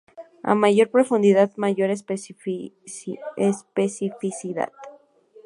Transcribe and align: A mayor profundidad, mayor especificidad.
A 0.41 0.55
mayor 0.55 0.89
profundidad, 0.89 1.51
mayor 1.57 1.91
especificidad. 1.91 4.71